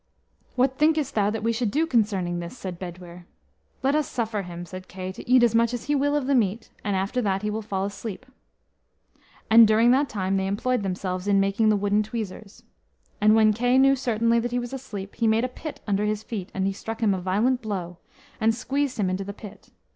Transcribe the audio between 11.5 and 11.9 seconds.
the